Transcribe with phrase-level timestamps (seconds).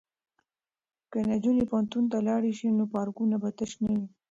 [1.11, 4.07] که نجونې پوهنتون ته لاړې شي نو پارکونه به تش نه وي.